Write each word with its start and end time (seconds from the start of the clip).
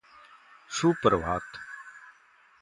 सुप्रभात 0.69 1.57